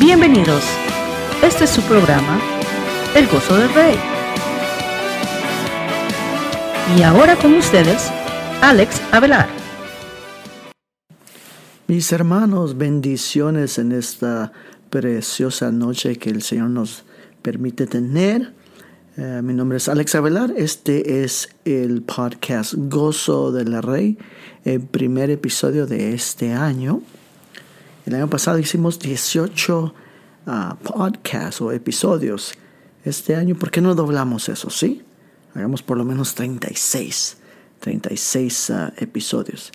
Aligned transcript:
Bienvenidos. 0.00 0.62
Este 1.42 1.64
es 1.64 1.70
su 1.70 1.82
programa, 1.82 2.40
El 3.16 3.26
Gozo 3.26 3.56
del 3.56 3.74
Rey. 3.74 3.96
Y 6.96 7.02
ahora 7.02 7.34
con 7.34 7.54
ustedes, 7.54 8.08
Alex 8.62 9.02
Avelar. 9.10 9.48
Mis 11.88 12.12
hermanos, 12.12 12.78
bendiciones 12.78 13.78
en 13.78 13.90
esta 13.90 14.52
preciosa 14.88 15.72
noche 15.72 16.14
que 16.14 16.30
el 16.30 16.42
Señor 16.42 16.70
nos 16.70 17.02
permite 17.42 17.88
tener. 17.88 18.54
Eh, 19.16 19.40
mi 19.42 19.52
nombre 19.52 19.78
es 19.78 19.88
Alex 19.88 20.14
Avelar. 20.14 20.54
Este 20.56 21.24
es 21.24 21.48
el 21.64 22.02
podcast 22.02 22.74
Gozo 22.76 23.50
del 23.50 23.82
Rey, 23.82 24.16
el 24.64 24.80
primer 24.80 25.28
episodio 25.30 25.88
de 25.88 26.14
este 26.14 26.52
año. 26.52 27.02
El 28.08 28.14
año 28.14 28.30
pasado 28.30 28.58
hicimos 28.58 28.98
18 28.98 29.94
ah, 30.46 30.78
podcasts 30.82 31.60
o 31.60 31.72
episodios. 31.72 32.54
Este 33.04 33.36
año, 33.36 33.54
¿por 33.54 33.70
qué 33.70 33.82
no 33.82 33.94
doblamos 33.94 34.48
eso? 34.48 34.70
¿Sí? 34.70 35.02
Hagamos 35.54 35.82
por 35.82 35.98
lo 35.98 36.06
menos 36.06 36.34
36. 36.34 37.36
36 37.80 38.70
ah, 38.70 38.94
episodios. 38.96 39.72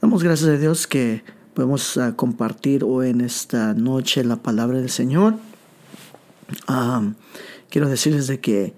Damos 0.00 0.24
gracias 0.24 0.50
a 0.50 0.56
Dios 0.56 0.88
que 0.88 1.22
podemos 1.54 1.96
ah, 1.96 2.16
compartir 2.16 2.82
hoy 2.82 3.10
en 3.10 3.20
esta 3.20 3.72
noche 3.72 4.24
la 4.24 4.34
palabra 4.34 4.78
del 4.78 4.90
Señor. 4.90 5.36
quiero 7.70 7.88
decirles 7.88 8.26
de 8.26 8.40
que, 8.40 8.74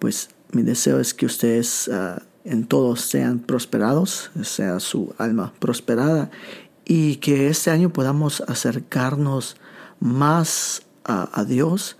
pues, 0.00 0.30
mi 0.50 0.62
deseo 0.62 0.98
es 0.98 1.14
que 1.14 1.26
ustedes 1.26 1.88
en 2.42 2.66
todos 2.66 3.02
sean 3.02 3.38
prosperados, 3.38 4.32
sea 4.42 4.80
su 4.80 5.14
alma 5.18 5.52
prosperada 5.60 6.32
y 6.90 7.18
que 7.18 7.46
este 7.46 7.70
año 7.70 7.92
podamos 7.92 8.42
acercarnos 8.48 9.54
más 10.00 10.82
a, 11.04 11.44
Dios, 11.44 11.96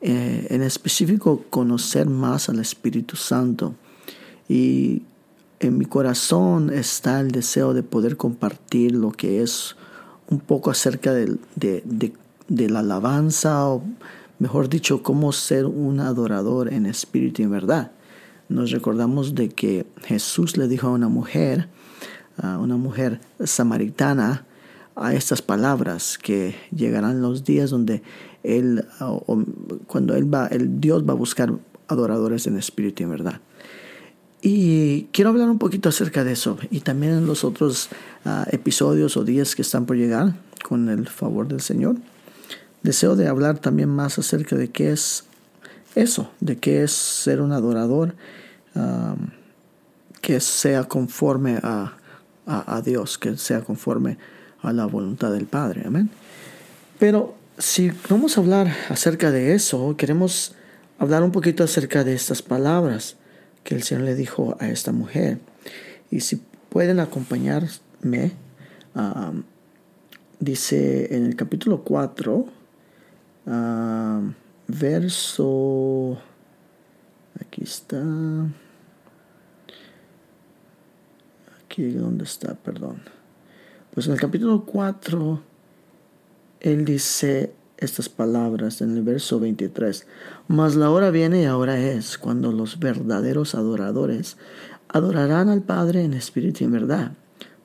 eh, 0.00 0.48
en 0.50 0.62
específico 0.62 1.44
conocer 1.48 2.08
más 2.08 2.48
al 2.48 2.58
Espíritu 2.58 3.14
Santo. 3.14 3.76
Y 4.48 5.02
en 5.60 5.78
mi 5.78 5.84
corazón 5.84 6.72
está 6.72 7.20
el 7.20 7.30
deseo 7.30 7.72
de 7.72 7.84
poder 7.84 8.16
compartir 8.16 8.96
lo 8.96 9.12
que 9.12 9.42
es 9.42 9.76
un 10.28 10.40
poco 10.40 10.72
acerca 10.72 11.14
de, 11.14 11.38
de 11.54 12.68
la 12.68 12.80
alabanza, 12.80 13.68
o 13.68 13.84
mejor 14.40 14.68
dicho, 14.68 15.04
cómo 15.04 15.30
ser 15.30 15.66
un 15.66 16.00
adorador 16.00 16.72
en 16.72 16.86
espíritu 16.86 17.42
y 17.42 17.44
en 17.44 17.52
verdad. 17.52 17.92
Nos 18.48 18.72
recordamos 18.72 19.36
de 19.36 19.50
que 19.50 19.86
Jesús 20.02 20.56
le 20.56 20.66
dijo 20.66 20.88
a 20.88 20.90
una 20.90 21.08
mujer, 21.08 21.68
una 22.42 22.76
mujer 22.76 23.20
samaritana 23.42 24.44
a 24.94 25.14
estas 25.14 25.42
palabras 25.42 26.18
que 26.18 26.54
llegarán 26.74 27.20
los 27.20 27.44
días 27.44 27.70
donde 27.70 28.02
él 28.42 28.86
cuando 29.86 30.14
él 30.14 30.32
va 30.32 30.46
el 30.46 30.80
Dios 30.80 31.06
va 31.06 31.12
a 31.12 31.16
buscar 31.16 31.52
adoradores 31.88 32.46
en 32.46 32.56
espíritu 32.56 33.02
y 33.02 33.04
en 33.04 33.10
verdad. 33.10 33.40
Y 34.42 35.04
quiero 35.12 35.30
hablar 35.30 35.48
un 35.48 35.58
poquito 35.58 35.88
acerca 35.88 36.24
de 36.24 36.32
eso 36.32 36.58
y 36.70 36.80
también 36.80 37.12
en 37.12 37.26
los 37.26 37.42
otros 37.42 37.88
ah, 38.24 38.46
episodios 38.50 39.16
o 39.16 39.24
días 39.24 39.56
que 39.56 39.62
están 39.62 39.86
por 39.86 39.96
llegar 39.96 40.34
con 40.62 40.88
el 40.88 41.08
favor 41.08 41.48
del 41.48 41.60
Señor. 41.60 41.96
Deseo 42.82 43.16
de 43.16 43.28
hablar 43.28 43.58
también 43.58 43.88
más 43.88 44.18
acerca 44.18 44.56
de 44.56 44.70
qué 44.70 44.92
es 44.92 45.24
eso 45.96 46.30
de 46.40 46.58
qué 46.58 46.84
es 46.84 46.92
ser 46.92 47.40
un 47.40 47.52
adorador 47.52 48.14
ah, 48.76 49.16
que 50.20 50.40
sea 50.40 50.84
conforme 50.84 51.58
a 51.62 51.96
a, 52.46 52.80
Dios, 52.80 53.18
que 53.18 53.36
sea 53.36 53.62
conforme 53.62 54.18
a 54.62 54.72
la 54.72 54.86
voluntad 54.86 55.32
del 55.32 55.46
Padre. 55.46 55.82
Amén. 55.84 56.10
Pero 56.98 57.34
si 57.58 57.92
vamos 58.08 58.36
a 58.36 58.40
hablar 58.40 58.72
acerca 58.88 59.30
de 59.30 59.54
eso, 59.54 59.96
queremos 59.96 60.54
hablar 60.98 61.22
un 61.22 61.32
poquito 61.32 61.64
acerca 61.64 62.04
de 62.04 62.14
estas 62.14 62.42
palabras 62.42 63.16
que 63.64 63.74
el 63.74 63.82
Señor 63.82 64.04
le 64.04 64.14
dijo 64.14 64.56
a 64.60 64.68
esta 64.68 64.92
mujer. 64.92 65.38
Y 66.10 66.20
si 66.20 66.40
pueden 66.68 67.00
acompañarme, 67.00 68.32
dice 70.38 71.14
en 71.14 71.26
el 71.26 71.36
capítulo 71.36 71.82
4, 71.82 72.46
verso, 74.68 76.18
aquí 77.40 77.62
está. 77.64 78.02
¿Dónde 81.84 82.24
está? 82.24 82.54
Perdón. 82.54 83.02
Pues 83.94 84.06
en 84.06 84.12
el 84.12 84.20
capítulo 84.20 84.64
4, 84.64 85.42
él 86.60 86.84
dice 86.84 87.52
estas 87.78 88.08
palabras 88.08 88.80
en 88.80 88.96
el 88.96 89.02
verso 89.02 89.38
23. 89.40 90.06
Mas 90.48 90.76
la 90.76 90.90
hora 90.90 91.10
viene 91.10 91.42
y 91.42 91.44
ahora 91.44 91.78
es 91.78 92.18
cuando 92.18 92.52
los 92.52 92.78
verdaderos 92.78 93.54
adoradores 93.54 94.36
adorarán 94.88 95.48
al 95.48 95.62
Padre 95.62 96.04
en 96.04 96.14
espíritu 96.14 96.62
y 96.62 96.66
en 96.66 96.72
verdad, 96.72 97.12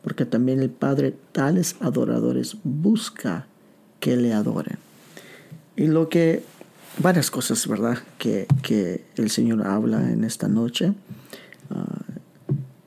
porque 0.04 0.26
también 0.26 0.62
el 0.62 0.70
Padre 0.70 1.16
tales 1.32 1.76
adoradores 1.80 2.58
busca 2.64 3.48
que 4.00 4.18
le 4.18 4.34
adoren. 4.34 4.78
Y 5.76 5.88
lo 5.88 6.10
que, 6.10 6.44
varias 6.98 7.32
cosas, 7.32 7.68
¿verdad? 7.68 8.00
Que, 8.18 8.48
que 8.62 9.06
el 9.16 9.30
Señor 9.30 9.66
habla 9.66 10.12
en 10.12 10.24
esta 10.24 10.48
noche. 10.48 10.94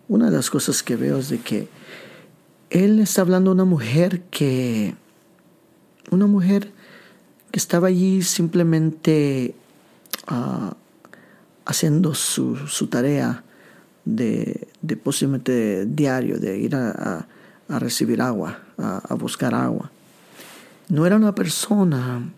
Una 0.09 0.31
de 0.31 0.37
las 0.37 0.51
cosas 0.51 0.83
que 0.83 0.97
veo 0.97 1.19
es 1.19 1.29
de 1.31 1.39
que 1.39 1.69
él 2.71 3.01
está 3.01 3.23
hablando 3.23 3.51
a 3.51 3.55
una 3.55 3.65
mujer 3.65 4.23
que, 4.31 4.95
una 6.11 6.27
mujer 6.27 6.71
que 7.51 7.59
estaba 7.59 7.89
allí 7.89 8.23
simplemente 8.23 9.55
ah, 10.27 10.75
haciendo 11.65 12.15
su, 12.15 12.57
tarea 12.91 13.45
de, 14.05 14.69
de, 14.83 14.97
posiblemente 14.97 15.87
diario, 15.87 16.39
de 16.39 16.59
ir 16.59 16.77
a, 16.77 17.27
recibir 17.69 18.21
agua, 18.21 18.59
a, 18.77 19.15
buscar 19.15 19.55
agua. 19.55 19.91
No 20.89 21.07
era 21.07 21.17
una 21.17 21.35
persona 21.35 22.31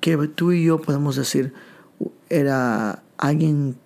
que 0.00 0.16
tú 0.28 0.52
y 0.52 0.64
yo 0.64 0.80
podemos 0.80 1.16
decir 1.16 1.52
era 2.30 3.02
alguien 3.18 3.76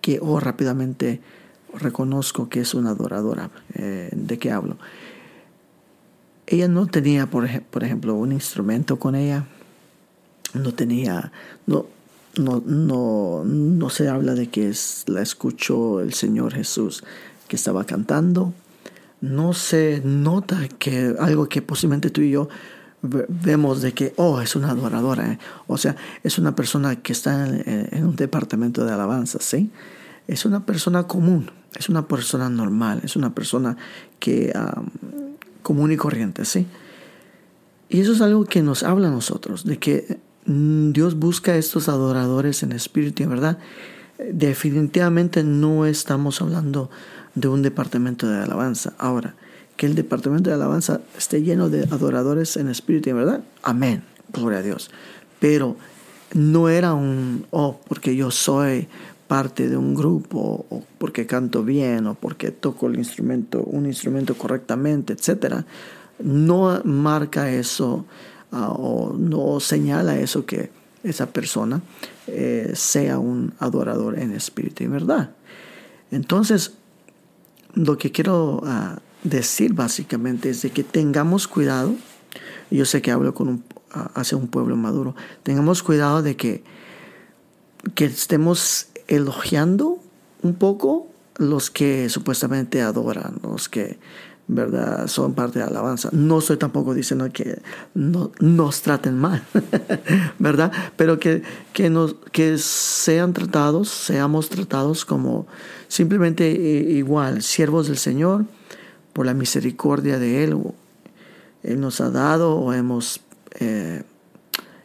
que 0.00 0.18
oh, 0.20 0.40
rápidamente 0.40 1.20
reconozco 1.78 2.48
que 2.48 2.60
es 2.60 2.74
una 2.74 2.90
adoradora. 2.90 3.50
Eh, 3.74 4.10
¿De 4.12 4.38
qué 4.38 4.50
hablo? 4.50 4.76
Ella 6.46 6.68
no 6.68 6.86
tenía, 6.86 7.26
por, 7.26 7.44
ejemplo, 7.46 8.14
un 8.14 8.32
instrumento 8.32 8.98
con 8.98 9.14
ella. 9.14 9.46
No 10.52 10.74
tenía, 10.74 11.30
no, 11.66 11.86
no, 12.36 12.60
no, 12.66 13.44
no 13.44 13.90
se 13.90 14.08
habla 14.08 14.34
de 14.34 14.48
que 14.48 14.72
la 15.06 15.22
escuchó 15.22 16.00
el 16.00 16.12
Señor 16.12 16.54
Jesús 16.54 17.04
que 17.46 17.56
estaba 17.56 17.84
cantando. 17.84 18.52
No 19.20 19.52
se 19.52 20.02
nota 20.04 20.68
que 20.78 21.14
algo 21.20 21.48
que 21.48 21.62
posiblemente 21.62 22.10
tú 22.10 22.22
y 22.22 22.30
yo 22.30 22.48
vemos 23.02 23.80
de 23.80 23.92
que, 23.92 24.12
oh, 24.16 24.40
es 24.40 24.56
una 24.56 24.70
adoradora. 24.70 25.32
¿eh? 25.32 25.38
O 25.68 25.78
sea, 25.78 25.94
es 26.24 26.38
una 26.38 26.56
persona 26.56 26.96
que 26.96 27.12
está 27.12 27.46
en, 27.46 27.88
en 27.92 28.04
un 28.04 28.16
departamento 28.16 28.84
de 28.84 28.92
alabanza, 28.92 29.38
¿sí? 29.40 29.70
Es 30.30 30.44
una 30.44 30.64
persona 30.64 31.06
común 31.06 31.50
es 31.78 31.88
una 31.88 32.06
persona 32.06 32.48
normal, 32.48 33.00
es 33.04 33.16
una 33.16 33.34
persona 33.34 33.76
que 34.18 34.52
común 35.62 35.92
y 35.92 35.96
corriente, 35.96 36.44
¿sí? 36.44 36.66
Y 37.88 38.00
eso 38.00 38.12
es 38.12 38.20
algo 38.20 38.44
que 38.44 38.62
nos 38.62 38.82
habla 38.82 39.08
a 39.08 39.10
nosotros, 39.10 39.64
de 39.64 39.78
que 39.78 40.18
mm, 40.46 40.92
Dios 40.92 41.18
busca 41.18 41.52
a 41.52 41.56
estos 41.56 41.88
adoradores 41.88 42.62
en 42.62 42.72
espíritu 42.72 43.22
y 43.22 43.24
en 43.24 43.30
verdad. 43.30 43.58
Definitivamente 44.32 45.42
no 45.42 45.86
estamos 45.86 46.40
hablando 46.42 46.90
de 47.34 47.48
un 47.48 47.62
departamento 47.62 48.28
de 48.28 48.38
alabanza. 48.38 48.92
Ahora, 48.98 49.34
que 49.76 49.86
el 49.86 49.94
departamento 49.94 50.50
de 50.50 50.56
alabanza 50.56 51.00
esté 51.16 51.42
lleno 51.42 51.68
de 51.68 51.84
adoradores 51.84 52.56
en 52.56 52.68
espíritu 52.68 53.08
y 53.08 53.12
en 53.12 53.16
verdad, 53.16 53.40
amén, 53.62 54.02
gloria 54.32 54.58
a 54.58 54.62
Dios. 54.62 54.90
Pero 55.40 55.76
no 56.34 56.68
era 56.68 56.92
un, 56.94 57.46
oh, 57.50 57.80
porque 57.88 58.14
yo 58.14 58.30
soy 58.30 58.88
parte 59.30 59.68
de 59.68 59.76
un 59.76 59.94
grupo 59.94 60.66
o 60.70 60.82
porque 60.98 61.24
canto 61.24 61.62
bien 61.62 62.08
o 62.08 62.16
porque 62.16 62.50
toco 62.50 62.88
el 62.88 62.96
instrumento, 62.98 63.62
un 63.62 63.86
instrumento 63.86 64.34
correctamente, 64.34 65.12
etc. 65.12 65.62
No 66.18 66.82
marca 66.82 67.48
eso 67.48 68.06
ah, 68.50 68.70
o 68.70 69.14
no 69.16 69.60
señala 69.60 70.18
eso 70.18 70.44
que 70.44 70.72
esa 71.04 71.26
persona 71.26 71.80
eh, 72.26 72.72
sea 72.74 73.20
un 73.20 73.54
adorador 73.60 74.18
en 74.18 74.32
espíritu 74.32 74.82
y 74.82 74.88
verdad. 74.88 75.30
Entonces, 76.10 76.72
lo 77.74 77.98
que 77.98 78.10
quiero 78.10 78.62
ah, 78.64 78.98
decir 79.22 79.74
básicamente 79.74 80.50
es 80.50 80.62
de 80.62 80.70
que 80.70 80.82
tengamos 80.82 81.46
cuidado. 81.46 81.94
Yo 82.68 82.84
sé 82.84 83.00
que 83.00 83.12
hablo 83.12 83.32
con 83.32 83.46
un, 83.46 83.64
ah, 83.92 84.10
un 84.32 84.48
pueblo 84.48 84.74
maduro. 84.74 85.14
Tengamos 85.44 85.84
cuidado 85.84 86.20
de 86.20 86.34
que, 86.34 86.64
que 87.94 88.06
estemos 88.06 88.88
elogiando 89.10 89.98
un 90.42 90.54
poco 90.54 91.08
los 91.36 91.70
que 91.70 92.08
supuestamente 92.08 92.80
adoran, 92.80 93.38
los 93.42 93.68
que 93.68 93.98
¿verdad? 94.52 95.06
Son 95.06 95.34
parte 95.34 95.60
de 95.60 95.64
la 95.64 95.70
alabanza. 95.70 96.08
No 96.10 96.40
estoy 96.40 96.56
tampoco 96.56 96.92
diciendo 96.92 97.28
que 97.32 97.62
no, 97.94 98.32
nos 98.40 98.82
traten 98.82 99.16
mal, 99.16 99.44
¿verdad? 100.40 100.72
Pero 100.96 101.20
que, 101.20 101.44
que, 101.72 101.88
nos, 101.88 102.16
que 102.32 102.58
sean 102.58 103.32
tratados, 103.32 103.88
seamos 103.88 104.48
tratados 104.48 105.04
como 105.04 105.46
simplemente 105.86 106.50
eh, 106.50 106.90
igual, 106.94 107.42
siervos 107.42 107.86
del 107.86 107.96
Señor, 107.96 108.44
por 109.12 109.24
la 109.24 109.34
misericordia 109.34 110.18
de 110.18 110.42
Él. 110.42 110.58
Él 111.62 111.80
nos 111.80 112.00
ha 112.00 112.10
dado 112.10 112.56
o 112.56 112.72
hemos 112.72 113.20
eh, 113.60 114.02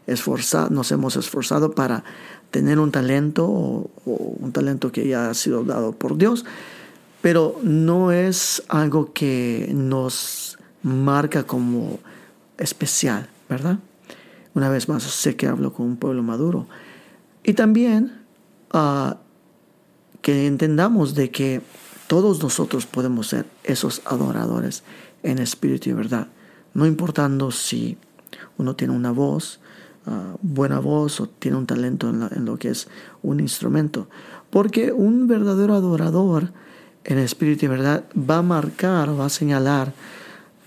esforzado, 0.06 0.70
nos 0.70 0.92
hemos 0.92 1.16
esforzado 1.16 1.72
para 1.72 2.04
tener 2.56 2.80
un 2.80 2.90
talento 2.90 3.46
o 3.46 3.92
un 4.06 4.54
talento 4.54 4.90
que 4.94 5.06
ya 5.06 5.30
ha 5.30 5.34
sido 5.34 5.66
dado 5.66 5.92
por 5.92 6.16
Dios 6.18 6.46
pero 7.26 7.60
no 7.64 8.12
es 8.12 8.62
algo 8.68 9.12
que 9.12 9.72
nos 9.74 10.60
marca 10.84 11.42
como 11.42 11.98
especial, 12.60 13.28
¿verdad? 13.50 13.80
Una 14.54 14.70
vez 14.70 14.88
más, 14.88 15.02
sé 15.02 15.36
que 15.36 15.48
hablo 15.48 15.74
con 15.74 15.88
un 15.88 15.98
pueblo 15.98 16.22
maduro. 16.22 16.68
Y 17.44 17.54
también 17.54 18.22
ah, 18.72 19.18
que 20.22 20.46
entendamos 20.46 21.16
de 21.16 21.32
que 21.32 21.64
todos 22.06 22.44
nosotros 22.44 22.86
podemos 22.86 23.26
ser 23.26 23.48
esos 23.64 24.04
adoradores 24.06 24.84
en 25.24 25.40
espíritu 25.40 25.90
y 25.90 25.94
verdad, 25.94 26.28
no 26.76 26.86
importando 26.86 27.50
si 27.50 27.98
uno 28.60 28.76
tiene 28.76 28.94
una 28.94 29.12
voz, 29.12 29.60
ah, 30.06 30.36
buena 30.42 30.80
voz 30.80 31.20
o 31.22 31.28
tiene 31.28 31.58
un 31.58 31.66
talento 31.66 32.10
en 32.10 32.46
lo 32.46 32.58
que 32.58 32.70
es 32.70 32.88
un 33.22 33.40
instrumento, 33.40 34.08
porque 34.50 34.92
un 34.92 35.28
verdadero 35.28 35.76
adorador 35.76 36.52
en 37.06 37.20
espíritu 37.20 37.66
y 37.66 37.70
verdad 37.70 38.06
va 38.18 38.38
a 38.38 38.42
marcar, 38.42 39.18
va 39.18 39.26
a 39.26 39.30
señalar 39.30 39.94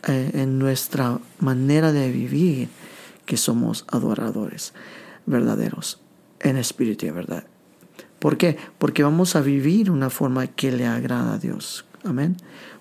eh, 0.06 0.31
en 0.35 0.58
nuestra 0.58 1.19
manera 1.40 1.93
de 1.93 2.11
vivir 2.11 2.69
que 3.26 3.37
somos 3.37 3.85
adoradores 3.88 4.73
verdaderos 5.26 6.00
en 6.40 6.56
espíritu 6.56 7.06
y 7.06 7.11
verdad. 7.11 7.44
¿Por 8.19 8.37
qué? 8.37 8.56
Porque 8.79 9.02
vamos 9.02 9.37
a 9.37 9.40
vivir 9.40 9.90
una 9.90 10.11
forma 10.11 10.46
que 10.46 10.73
le 10.73 10.87
agrada 10.87 11.35
a 11.35 11.38
Dios. 11.38 11.85
Amén. 12.05 12.37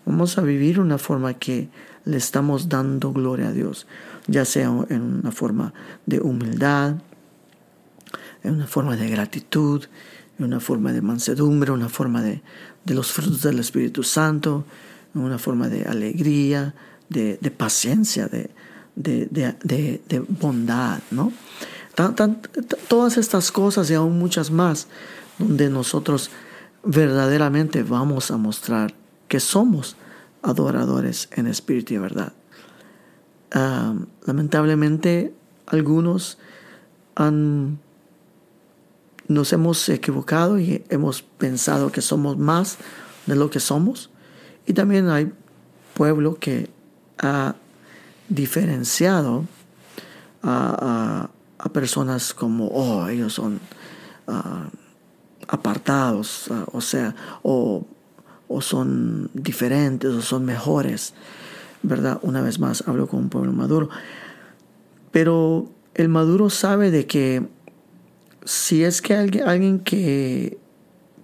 Vamos 0.06 0.38
a 0.38 0.42
vivir 0.42 0.80
una 0.80 0.98
forma 0.98 1.33
que 1.33 1.69
le 2.06 2.18
estamos 2.18 2.69
dando 2.69 3.12
gloria 3.12 3.50
a 3.50 3.51
Dios, 3.51 3.88
ya 4.28 4.46
sea 4.46 4.68
en 4.90 5.02
una 5.02 5.32
forma 5.32 5.74
de 6.06 6.20
humildad, 6.20 6.96
en 8.44 8.54
una 8.56 8.68
forma 8.68 8.96
de 8.96 9.10
gratitud, 9.10 9.84
en 10.38 10.46
una 10.46 10.60
forma 10.60 10.94
de 10.94 11.02
mansedumbre, 11.02 11.72
una 11.72 11.90
forma 11.90 12.22
de, 12.22 12.42
de 12.86 12.94
los 12.94 13.12
frutos 13.12 13.42
del 13.42 13.60
Espíritu 13.60 14.04
Santo, 14.04 14.66
una 15.14 15.38
forma 15.38 15.68
de 15.70 15.86
alegría, 15.86 16.74
de, 17.10 17.38
paciencia, 17.56 18.28
de, 18.28 18.50
de, 18.96 20.26
bondad, 20.28 21.00
¿no? 21.12 21.32
todas 22.88 23.18
estas 23.18 23.52
cosas 23.52 23.90
y 23.90 23.96
aún 23.96 24.20
muchas 24.20 24.52
más, 24.52 24.88
donde 25.40 25.70
nosotros 25.70 26.30
verdaderamente 26.84 27.84
vamos 27.84 28.30
a 28.32 28.38
mostrar 28.38 28.94
que 29.28 29.40
somos 29.40 29.96
adoradores 30.42 31.30
en 31.32 31.48
espíritu 31.48 31.96
y 31.96 31.98
verdad. 31.98 32.34
Ah, 33.59 33.95
lamentablemente, 34.27 35.33
algunos 35.65 36.38
han 37.15 37.80
nos 39.27 39.51
hemos 39.51 39.89
equivocado 39.89 40.59
y 40.59 40.86
hemos 40.89 41.24
pensado 41.24 41.92
que 41.92 42.01
somos 42.01 42.38
más 42.38 42.77
de 43.25 43.36
lo 43.36 43.50
que 43.50 43.59
somos. 43.59 44.12
Y 44.68 44.74
también 44.74 45.09
hay 45.09 45.33
pueblo 45.95 46.36
que 46.36 46.69
ha 47.18 47.56
diferenciado 48.30 49.45
a, 50.44 51.30
personas 51.74 52.36
como, 52.36 52.68
oh, 52.68 53.07
ellos 53.07 53.33
son 53.33 53.59
ah, 54.27 54.69
apartados, 55.48 56.45
ah, 56.51 56.65
o 56.71 56.80
sea, 56.80 57.15
o, 57.42 57.88
o 58.48 58.62
son 58.62 59.31
diferentes, 59.33 60.12
o 60.12 60.21
son 60.21 60.45
mejores, 60.45 61.15
¿verdad? 61.84 62.20
Una 62.22 62.42
vez 62.42 62.60
más, 62.60 62.84
hablo 62.88 63.08
con 63.08 63.22
un 63.22 63.30
pueblo 63.30 63.52
maduro. 63.54 63.90
Pero 65.12 65.70
el 65.94 66.10
maduro 66.10 66.50
sabe 66.50 66.92
de 66.92 67.08
que 67.08 67.48
si 68.46 68.84
es 68.84 69.02
que 69.02 69.16
alguien, 69.16 69.48
alguien 69.48 69.80
que 69.80 70.58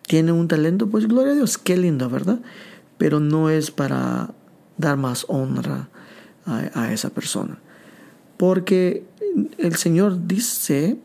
tiene 0.08 0.32
un 0.32 0.48
talento, 0.48 0.88
pues 0.88 1.08
gloria 1.08 1.34
a 1.34 1.36
Dios, 1.36 1.58
qué 1.58 1.78
lindo, 1.78 2.10
¿verdad? 2.10 2.40
Pero 2.98 3.20
no 3.20 3.50
es 3.50 3.72
para 3.72 4.32
dar 4.78 4.98
más 4.98 5.26
honra 5.28 5.90
a, 6.46 6.92
esa 6.92 7.10
persona. 7.10 7.58
Porque 8.38 9.06
el 9.58 9.76
Señor 9.76 10.28
dice 10.28 10.98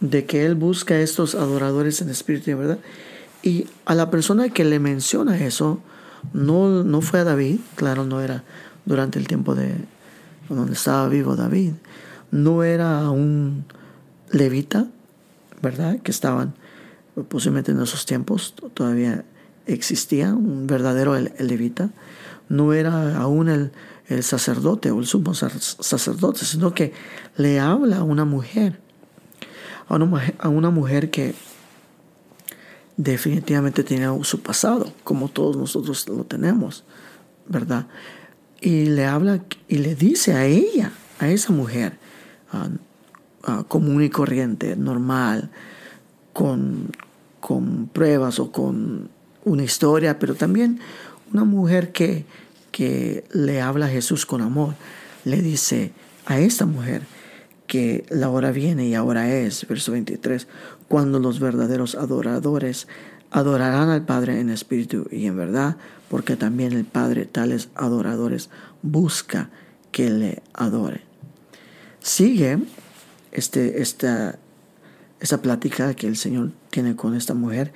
de 0.00 0.24
que 0.24 0.44
Él 0.44 0.54
busca 0.54 0.94
a 0.94 1.00
estos 1.00 1.34
adoradores 1.34 2.00
en 2.00 2.10
espíritu 2.10 2.50
y 2.50 2.54
verdad. 2.54 2.78
Y 3.42 3.66
a 3.84 3.94
la 3.94 4.10
persona 4.10 4.48
que 4.48 4.64
le 4.64 4.80
menciona 4.80 5.38
eso, 5.38 5.80
no, 6.32 6.84
no 6.84 7.00
fue 7.00 7.20
a 7.20 7.24
David, 7.24 7.60
claro, 7.76 8.04
no 8.04 8.20
era 8.20 8.44
durante 8.84 9.18
el 9.18 9.26
tiempo 9.26 9.54
de 9.54 9.74
donde 10.48 10.72
estaba 10.72 11.08
vivo 11.08 11.36
David, 11.36 11.72
no 12.30 12.62
era 12.64 13.10
un 13.10 13.64
levita, 14.30 14.86
¿verdad? 15.62 16.00
Que 16.00 16.10
estaban 16.10 16.54
posiblemente 17.28 17.72
en 17.72 17.80
esos 17.80 18.06
tiempos, 18.06 18.54
todavía 18.74 19.24
existía 19.66 20.34
un 20.34 20.66
verdadero 20.66 21.18
levita. 21.38 21.90
No 22.48 22.72
era 22.72 23.16
aún 23.16 23.48
el, 23.48 23.72
el 24.08 24.24
sacerdote 24.24 24.90
o 24.90 24.98
el 24.98 25.06
sumo 25.06 25.34
sacerdote, 25.34 26.44
sino 26.44 26.74
que 26.74 26.92
le 27.36 27.60
habla 27.60 27.98
a 27.98 28.02
una 28.02 28.24
mujer, 28.24 28.80
a 29.88 29.94
una 29.94 30.06
mujer, 30.06 30.34
a 30.38 30.48
una 30.48 30.70
mujer 30.70 31.10
que 31.10 31.34
definitivamente 32.96 33.84
tenía 33.84 34.12
su 34.22 34.40
pasado, 34.40 34.92
como 35.04 35.28
todos 35.28 35.56
nosotros 35.56 36.08
lo 36.08 36.24
tenemos, 36.24 36.84
¿verdad? 37.46 37.86
Y 38.60 38.86
le 38.86 39.06
habla 39.06 39.40
y 39.68 39.78
le 39.78 39.94
dice 39.94 40.34
a 40.34 40.44
ella, 40.44 40.92
a 41.18 41.28
esa 41.28 41.52
mujer, 41.52 41.98
Ah, 43.42 43.64
común 43.68 44.02
y 44.02 44.10
corriente, 44.10 44.76
normal, 44.76 45.48
con, 46.34 46.90
con 47.40 47.88
pruebas 47.88 48.38
o 48.38 48.52
con 48.52 49.08
una 49.46 49.62
historia, 49.62 50.18
pero 50.18 50.34
también 50.34 50.78
una 51.32 51.44
mujer 51.44 51.90
que, 51.90 52.26
que 52.70 53.24
le 53.32 53.62
habla 53.62 53.86
a 53.86 53.88
Jesús 53.88 54.26
con 54.26 54.42
amor, 54.42 54.74
le 55.24 55.40
dice 55.40 55.92
a 56.26 56.38
esta 56.38 56.66
mujer 56.66 57.02
que 57.66 58.04
la 58.10 58.28
hora 58.28 58.50
viene 58.50 58.88
y 58.88 58.94
ahora 58.94 59.34
es, 59.34 59.66
verso 59.66 59.92
23, 59.92 60.46
cuando 60.86 61.18
los 61.18 61.40
verdaderos 61.40 61.94
adoradores 61.94 62.88
adorarán 63.30 63.90
al 63.90 64.04
Padre 64.04 64.40
en 64.40 64.50
espíritu 64.50 65.06
y 65.10 65.26
en 65.26 65.36
verdad, 65.36 65.76
porque 66.08 66.36
también 66.36 66.72
el 66.72 66.84
Padre 66.84 67.26
tales 67.26 67.68
adoradores 67.74 68.50
busca 68.82 69.50
que 69.92 70.10
le 70.10 70.42
adore. 70.52 71.02
Sigue 72.00 72.58
este, 73.32 73.82
esta, 73.82 74.38
esa 75.20 75.42
plática 75.42 75.94
que 75.94 76.06
el 76.06 76.16
Señor 76.16 76.52
tiene 76.70 76.96
con 76.96 77.14
esta 77.14 77.34
mujer 77.34 77.72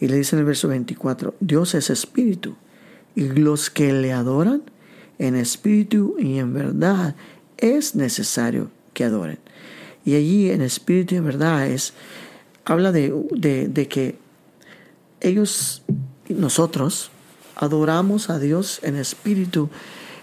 y 0.00 0.08
le 0.08 0.16
dice 0.16 0.36
en 0.36 0.40
el 0.40 0.46
verso 0.46 0.68
24, 0.68 1.34
Dios 1.40 1.74
es 1.74 1.90
espíritu 1.90 2.56
y 3.14 3.28
los 3.28 3.70
que 3.70 3.92
le 3.92 4.12
adoran 4.12 4.62
en 5.18 5.34
espíritu 5.34 6.16
y 6.18 6.38
en 6.38 6.54
verdad 6.54 7.14
es 7.56 7.94
necesario 7.94 8.70
que 8.94 9.04
adoren. 9.04 9.38
Y 10.04 10.14
allí 10.14 10.50
en 10.50 10.62
espíritu 10.62 11.14
y 11.14 11.18
en 11.18 11.24
verdad 11.24 11.66
es, 11.66 11.92
habla 12.64 12.92
de, 12.92 13.12
de, 13.32 13.88
que 13.88 14.16
ellos, 15.20 15.82
nosotros, 16.28 17.10
adoramos 17.56 18.30
a 18.30 18.38
Dios 18.38 18.80
en 18.82 18.96
espíritu, 18.96 19.70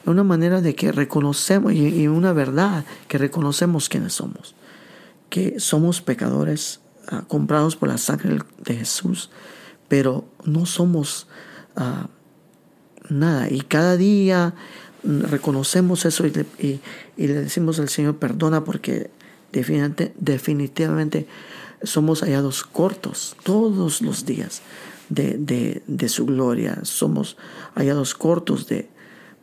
en 0.05 0.11
una 0.11 0.23
manera 0.23 0.61
de 0.61 0.75
que 0.75 0.91
reconocemos 0.91 1.73
y, 1.73 2.07
una 2.07 2.33
verdad 2.33 2.85
que 3.07 3.17
reconocemos 3.17 3.89
quiénes 3.89 4.13
somos 4.13 4.55
que 5.29 5.59
somos 5.59 6.01
pecadores 6.01 6.79
ah, 7.07 7.23
comprados 7.27 7.75
por 7.75 7.89
la 7.89 7.97
sangre 7.97 8.39
de 8.63 8.75
Jesús, 8.75 9.29
pero 9.89 10.23
no 10.45 10.65
somos 10.65 11.27
ah, 11.75 12.07
nada. 13.09 13.49
Y 13.49 13.59
cada 13.61 13.97
día 13.97 14.53
reconocemos 15.03 16.05
eso 16.05 16.25
y 16.25 16.31
le, 16.31 17.33
decimos 17.33 17.79
al 17.79 17.89
Señor, 17.89 18.15
perdona 18.15 18.63
porque 18.63 19.11
definitivamente, 19.51 21.27
somos 21.85 22.21
hallados 22.21 22.63
cortos 22.63 23.35
todos 23.43 24.01
los 24.01 24.25
días 24.25 24.61
de, 25.09 25.81
su 26.07 26.25
gloria. 26.25 26.79
Somos 26.83 27.37
hallados 27.75 28.15
cortos 28.15 28.67
de, 28.67 28.89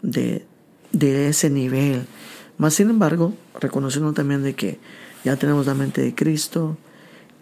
de, 0.02 0.44
de 0.92 1.28
ese 1.28 1.50
nivel. 1.50 2.06
Más 2.58 2.74
sin 2.74 2.90
embargo, 2.90 3.34
reconociendo 3.60 4.12
también 4.12 4.42
de 4.42 4.54
que 4.54 4.78
ya 5.24 5.36
tenemos 5.36 5.66
la 5.66 5.74
mente 5.74 6.02
de 6.02 6.14
Cristo, 6.14 6.76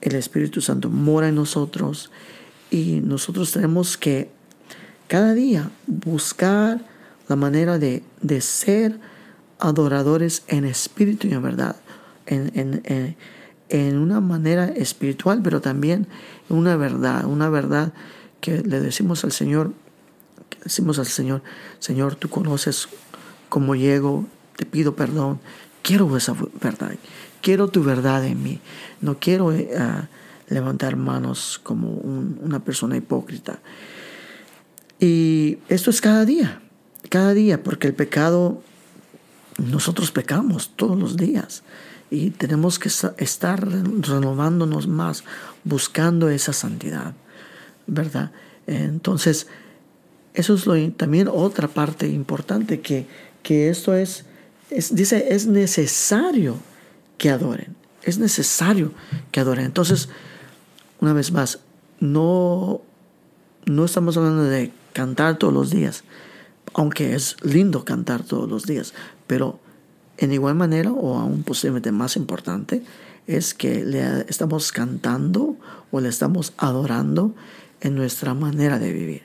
el 0.01 0.15
Espíritu 0.15 0.61
Santo 0.61 0.89
mora 0.89 1.29
en 1.29 1.35
nosotros 1.35 2.11
y 2.71 3.01
nosotros 3.01 3.53
tenemos 3.53 3.97
que 3.97 4.31
cada 5.09 5.35
día 5.35 5.71
buscar 5.87 6.81
la 7.29 7.37
manera 7.37 7.79
de, 7.79 8.03
de 8.23 8.41
ser 8.41 8.99
adoradores 9.59 10.43
en 10.49 10.65
espíritu 10.65 11.27
y 11.29 11.33
en 11.33 11.43
verdad, 11.43 11.77
en, 12.27 13.17
una 13.71 14.21
manera 14.21 14.67
espiritual, 14.67 15.41
pero 15.43 15.61
también 15.61 16.07
una 16.49 16.77
verdad, 16.77 17.25
una 17.25 17.49
verdad 17.49 17.93
que 18.41 18.63
le 18.63 18.81
decimos 18.81 19.25
al 19.25 19.33
Señor, 19.33 19.73
decimos 20.65 20.99
al 20.99 21.07
Señor, 21.07 21.43
Señor, 21.79 22.17
tú 22.17 22.29
conoces 22.29 22.89
cómo 23.49 23.75
llego, 23.75 24.27
te 24.57 24.67
pido 24.67 24.97
perdón, 24.97 25.41
quiero 25.83 26.17
esa 26.17 26.35
verdad, 26.61 26.95
quiero 27.41 27.69
tu 27.69 27.85
verdad 27.85 28.25
en 28.25 28.43
mí, 28.43 28.61
no 29.01 29.19
quiero 29.19 29.53
eh, 29.53 29.69
levantar 30.49 30.97
manos 30.97 31.61
como 31.63 31.91
una 31.91 32.61
persona 32.61 32.97
hipócrita. 32.97 33.61
Y 34.99 35.59
esto 35.69 35.91
es 35.91 36.01
cada 36.01 36.25
día, 36.25 36.61
cada 37.09 37.33
día, 37.33 37.63
porque 37.63 37.87
el 37.87 37.95
pecado, 37.95 38.63
nosotros 39.59 40.11
pecamos 40.11 40.73
todos 40.77 40.99
los 40.99 41.17
días 41.17 41.63
y 42.11 42.31
tenemos 42.31 42.79
que 42.79 42.89
estar 42.89 43.69
renovándonos 43.69 44.89
más, 44.89 45.25
buscando 45.65 46.29
esa 46.29 46.53
santidad, 46.53 47.15
¿verdad? 47.87 48.33
Entonces, 48.67 49.47
eso 50.35 50.55
es 50.55 50.97
también 50.97 51.29
otra 51.29 51.69
parte 51.69 52.09
importante, 52.09 52.81
que, 52.81 53.07
que 53.43 53.69
esto 53.71 53.95
es, 53.95 54.25
es, 54.71 54.95
dice, 54.95 55.29
es 55.31 55.47
necesario 55.47 56.57
que 57.17 57.31
adoren, 57.31 57.77
es 58.03 58.19
necesario 58.19 58.93
que 59.31 59.41
adoren. 59.41 59.67
Entonces, 59.67 60.09
una 61.01 61.13
vez 61.13 61.31
más, 61.31 61.61
no, 62.01 62.81
no 63.67 63.85
estamos 63.85 64.17
hablando 64.17 64.45
de 64.45 64.73
cantar 64.93 65.37
todos 65.39 65.55
los 65.55 65.71
días, 65.71 66.03
aunque 66.75 67.15
es 67.15 67.37
lindo 67.43 67.85
cantar 67.85 68.23
todos 68.25 68.49
los 68.49 68.67
días, 68.67 68.95
pero 69.27 69.61
en 70.21 70.33
igual 70.33 70.55
manera, 70.55 70.93
o 70.93 71.19
aún 71.19 71.43
posiblemente 71.43 71.91
más 71.91 72.17
importante, 72.17 72.83
es 73.27 73.55
que 73.55 73.85
le 73.85 74.25
estamos 74.29 74.71
cantando 74.71 75.57
o 75.91 76.01
le 76.01 76.09
estamos 76.09 76.53
adorando 76.57 77.35
en 77.81 77.97
nuestra 77.97 78.35
manera 78.35 78.79
de 78.79 78.93
vivir, 78.93 79.23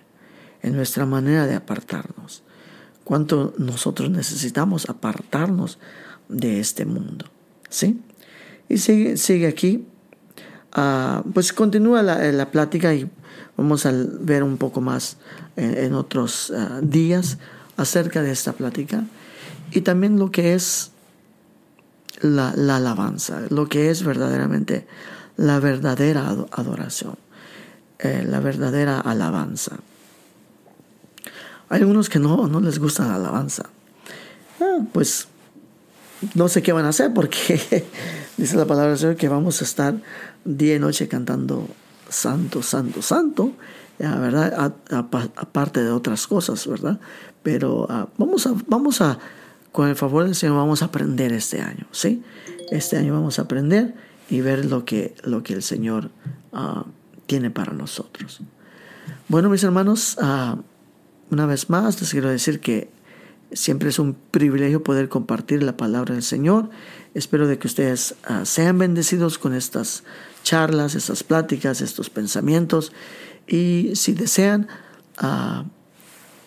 en 0.63 0.75
nuestra 0.75 1.05
manera 1.05 1.45
de 1.45 1.55
apartarnos. 1.55 2.41
Cuánto 3.03 3.53
nosotros 3.59 4.09
necesitamos 4.09 4.89
apartarnos 4.89 5.77
de 6.29 6.59
este 6.59 6.85
mundo. 6.85 7.25
¿Sí? 7.69 8.01
Y 8.67 8.77
sigue, 8.77 9.17
sigue 9.17 9.45
aquí. 9.45 9.85
Ah, 10.71 11.23
pues 11.33 11.53
continúa 11.53 12.01
la, 12.01 12.17
la 12.31 12.49
plática 12.49 12.93
y 12.95 13.07
Vamos 13.57 13.85
a 13.85 13.93
ver 13.93 14.43
un 14.43 14.57
poco 14.57 14.81
más 14.81 15.17
en, 15.55 15.93
otros 15.93 16.51
ah, 16.55 16.79
días 16.81 17.37
acerca 17.77 18.21
de 18.21 18.31
esta 18.31 18.53
plática 18.53 19.05
y 19.75 19.81
también 19.81 20.17
lo 20.17 20.31
que 20.31 20.53
es 20.53 20.91
la, 22.21 22.51
alabanza, 22.51 23.41
lo 23.49 23.67
que 23.67 23.89
es 23.89 24.03
verdaderamente 24.03 24.87
la 25.35 25.59
verdadera 25.59 26.29
adoración, 26.51 27.17
eh, 27.99 28.25
la 28.25 28.39
verdadera 28.39 29.01
alabanza. 29.01 29.75
Hay 31.67 31.81
algunos 31.81 32.07
que 32.07 32.19
no, 32.19 32.47
no 32.47 32.61
les 32.61 32.79
gusta 32.79 33.05
la 33.05 33.15
alabanza. 33.15 33.63
Ah, 34.61 34.77
pues 34.93 35.27
no 36.35 36.47
sé 36.47 36.63
qué 36.63 36.71
van 36.71 36.85
a 36.85 36.89
hacer 36.89 37.13
porque 37.13 37.85
dice 38.37 38.55
la 38.55 38.65
palabra 38.65 38.91
del 38.91 38.99
Señor 38.99 39.17
que 39.17 39.27
vamos 39.27 39.61
a 39.61 39.65
estar 39.65 39.95
día 40.45 40.75
y 40.75 40.79
noche 40.79 41.09
cantando 41.09 41.67
santo, 42.07 42.63
santo, 42.63 43.01
santo, 43.01 43.51
¿verdad? 43.99 44.73
aparte 44.89 45.83
de 45.83 45.91
otras 45.91 46.27
cosas, 46.27 46.65
¿verdad? 46.65 46.97
Pero 47.43 47.87
ah, 47.89 48.07
vamos, 48.17 48.47
a, 48.47 48.53
vamos 48.67 49.01
a, 49.01 49.19
con 49.75 49.89
el 49.89 49.97
favor 49.97 50.23
del 50.23 50.35
Señor, 50.35 50.55
vamos 50.55 50.81
a 50.81 50.85
aprender 50.85 51.33
este 51.33 51.59
año, 51.59 51.85
¿sí? 51.91 52.23
Este 52.71 52.95
año 52.95 53.11
vamos 53.11 53.39
a 53.39 53.41
aprender 53.41 53.93
y 54.29 54.39
ver 54.39 54.63
lo 54.63 54.85
que, 54.85 55.15
lo 55.25 55.43
que 55.43 55.51
el 55.51 55.61
Señor 55.63 56.11
ah, 56.53 56.85
tiene 57.25 57.51
para 57.51 57.73
nosotros. 57.73 58.39
Bueno, 59.27 59.49
mis 59.49 59.65
hermanos, 59.65 60.17
ah, 60.21 60.55
una 61.29 61.45
vez 61.45 61.69
más 61.69 61.99
les 61.99 62.09
quiero 62.11 62.29
decir 62.29 62.61
que 62.61 62.89
siempre 63.51 63.89
es 63.89 63.99
un 63.99 64.15
privilegio 64.31 64.81
poder 64.81 65.09
compartir 65.09 65.61
la 65.61 65.75
palabra 65.75 66.13
del 66.13 66.23
Señor. 66.23 66.69
Espero 67.13 67.45
de 67.45 67.59
que 67.59 67.67
ustedes 67.67 68.15
sean 68.43 68.77
bendecidos 68.77 69.37
con 69.37 69.53
estas 69.53 70.05
charlas, 70.43 70.95
estas 70.95 71.21
pláticas, 71.23 71.81
estos 71.81 72.09
pensamientos. 72.09 72.93
Y 73.45 73.91
si 73.95 74.13
desean 74.13 74.69
ah, 75.17 75.65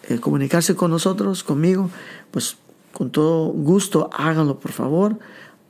eh, 0.05 0.19
comunicarse 0.19 0.75
con 0.77 0.91
nosotros, 0.91 1.45
conmigo, 1.45 1.91
pues 2.31 2.57
con 2.99 3.13
todo 3.13 3.47
gusto 3.51 4.11
háganlo, 4.13 4.59
por 4.59 4.73
favor. 4.73 5.21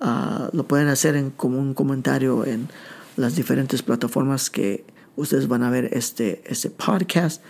Ah, 0.01 0.49
lo 0.55 0.67
pueden 0.67 0.89
hacer 0.89 1.15
en, 1.15 1.29
como 1.29 1.59
un 1.59 1.75
comentario 1.75 2.47
en 2.47 2.71
las 3.19 3.37
diferentes 3.37 3.83
plataformas 3.83 4.49
que 4.49 4.87
ustedes 5.15 5.47
van 5.47 5.63
a 5.63 5.69
ver 5.69 5.91
este, 5.93 6.43
este 6.47 6.71
podcast. 6.71 7.43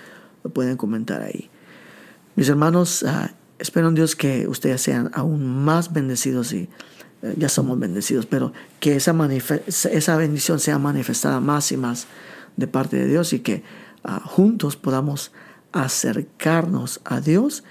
Lo 0.42 0.50
pueden 0.50 0.76
comentar 0.76 1.22
ahí. 1.22 1.48
Mis 2.34 2.48
hermanos, 2.48 3.04
uh, 3.04 3.28
espero 3.60 3.86
en 3.86 3.94
Dios 3.94 4.16
que 4.16 4.48
ustedes 4.48 4.82
sean 4.82 5.12
aún 5.14 5.46
más 5.64 5.92
bendecidos 5.92 6.52
y 6.52 6.68
eh, 7.22 7.34
ya 7.36 7.48
somos 7.48 7.78
bendecidos, 7.78 8.26
pero 8.26 8.52
que 8.80 8.96
esa, 8.96 9.14
esa 9.92 10.16
bendición 10.16 10.58
sea 10.58 10.80
manifestada 10.80 11.38
más 11.38 11.70
y 11.70 11.76
más 11.76 12.08
de 12.56 12.66
parte 12.66 12.96
de 12.96 13.06
Dios 13.06 13.32
y 13.32 13.38
que 13.38 13.62
ah, 14.02 14.20
juntos 14.24 14.74
podamos 14.74 15.30
acercarnos 15.70 17.00
a 17.04 17.20
Dios 17.20 17.62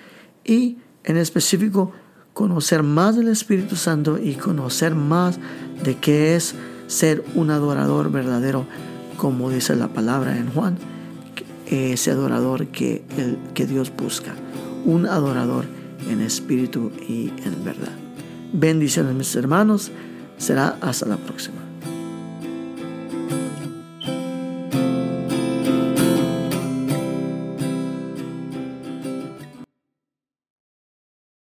y 0.45 0.77
en 1.07 1.17
específico 1.17 1.91
conocer 2.33 2.83
más 2.83 3.15
del 3.15 3.29
Espíritu 3.29 3.75
Santo 3.75 4.19
y 4.19 4.35
conocer 4.35 4.93
más 4.93 5.39
de 5.83 5.95
qué 5.95 6.35
es 6.35 6.53
ser 6.85 7.23
un 7.33 7.49
adorador 7.49 8.11
verdadero, 8.11 8.67
como 9.17 9.49
dice 9.49 9.75
la 9.75 9.87
palabra 9.87 10.37
en 10.37 10.51
Juan, 10.51 10.77
ese 11.65 12.11
adorador 12.11 12.67
que, 12.67 13.03
el, 13.17 13.39
que 13.53 13.65
Dios 13.65 13.91
busca, 13.95 14.35
un 14.85 15.07
adorador 15.07 15.65
en 16.09 16.21
espíritu 16.21 16.91
y 17.07 17.29
en 17.43 17.63
verdad. 17.63 17.93
Bendiciones 18.53 19.15
mis 19.15 19.35
hermanos. 19.35 19.91
Será 20.37 20.77
hasta 20.81 21.05
la 21.07 21.17
próxima. 21.17 21.66